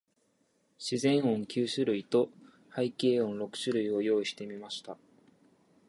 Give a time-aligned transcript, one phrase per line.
[0.79, 2.31] 自然音九種類と、
[2.75, 4.97] 背景音六種類を用意してみました。